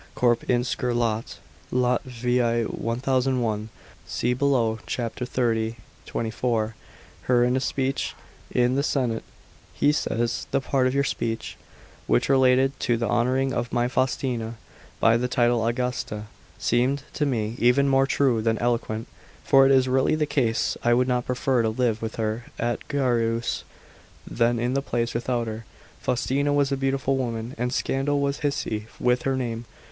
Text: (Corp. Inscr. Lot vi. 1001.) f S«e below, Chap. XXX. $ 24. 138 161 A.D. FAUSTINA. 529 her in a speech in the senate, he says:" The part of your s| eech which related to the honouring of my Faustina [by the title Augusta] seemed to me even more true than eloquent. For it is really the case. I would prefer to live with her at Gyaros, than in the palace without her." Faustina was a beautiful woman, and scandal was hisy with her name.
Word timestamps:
(Corp. 0.15 0.41
Inscr. 0.47 0.95
Lot 0.97 2.01
vi. 2.05 2.63
1001.) 2.63 3.61
f 4.03 4.07
S«e 4.07 4.33
below, 4.33 4.79
Chap. 4.87 5.15
XXX. 5.17 5.75
$ 5.75 5.75
24. 6.07 6.75
138 7.27 7.35
161 7.35 7.35
A.D. 7.37 7.37
FAUSTINA. 7.37 7.37
529 7.37 7.37
her 7.37 7.43
in 7.45 7.55
a 7.55 7.59
speech 7.59 8.15
in 8.49 8.75
the 8.75 8.81
senate, 8.81 9.23
he 9.75 9.91
says:" 9.91 10.47
The 10.49 10.59
part 10.59 10.87
of 10.87 10.95
your 10.95 11.03
s| 11.03 11.13
eech 11.13 11.53
which 12.07 12.29
related 12.29 12.79
to 12.79 12.97
the 12.97 13.07
honouring 13.07 13.53
of 13.53 13.71
my 13.71 13.87
Faustina 13.87 14.57
[by 14.99 15.17
the 15.17 15.27
title 15.27 15.67
Augusta] 15.67 16.23
seemed 16.57 17.03
to 17.13 17.27
me 17.27 17.53
even 17.59 17.87
more 17.87 18.07
true 18.07 18.41
than 18.41 18.57
eloquent. 18.57 19.07
For 19.43 19.67
it 19.67 19.71
is 19.71 19.87
really 19.87 20.15
the 20.15 20.25
case. 20.25 20.75
I 20.83 20.95
would 20.95 21.09
prefer 21.27 21.61
to 21.61 21.69
live 21.69 22.01
with 22.01 22.15
her 22.15 22.45
at 22.57 22.79
Gyaros, 22.89 23.61
than 24.25 24.57
in 24.57 24.73
the 24.73 24.81
palace 24.81 25.13
without 25.13 25.45
her." 25.45 25.65
Faustina 25.99 26.51
was 26.51 26.71
a 26.71 26.75
beautiful 26.75 27.17
woman, 27.17 27.53
and 27.59 27.71
scandal 27.71 28.19
was 28.19 28.39
hisy 28.39 28.87
with 28.99 29.21
her 29.21 29.35
name. 29.37 29.65